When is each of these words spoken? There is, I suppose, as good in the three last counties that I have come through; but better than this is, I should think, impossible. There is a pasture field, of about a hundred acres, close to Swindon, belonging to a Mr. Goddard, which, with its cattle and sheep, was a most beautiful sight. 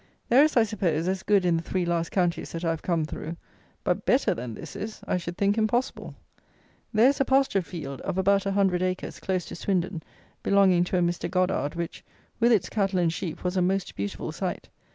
There 0.29 0.43
is, 0.43 0.57
I 0.57 0.63
suppose, 0.63 1.07
as 1.07 1.21
good 1.21 1.45
in 1.45 1.57
the 1.57 1.61
three 1.61 1.85
last 1.85 2.09
counties 2.11 2.53
that 2.53 2.65
I 2.65 2.71
have 2.71 2.81
come 2.81 3.05
through; 3.05 3.37
but 3.83 4.03
better 4.03 4.33
than 4.33 4.55
this 4.55 4.75
is, 4.75 4.99
I 5.05 5.17
should 5.17 5.37
think, 5.37 5.59
impossible. 5.59 6.15
There 6.91 7.09
is 7.09 7.21
a 7.21 7.23
pasture 7.23 7.61
field, 7.61 8.01
of 8.01 8.17
about 8.17 8.47
a 8.47 8.53
hundred 8.53 8.81
acres, 8.81 9.19
close 9.19 9.45
to 9.45 9.55
Swindon, 9.55 10.01
belonging 10.41 10.85
to 10.85 10.97
a 10.97 11.01
Mr. 11.01 11.29
Goddard, 11.29 11.75
which, 11.75 12.03
with 12.39 12.51
its 12.51 12.67
cattle 12.67 12.97
and 12.97 13.13
sheep, 13.13 13.43
was 13.43 13.55
a 13.55 13.61
most 13.61 13.95
beautiful 13.95 14.31
sight. 14.31 14.69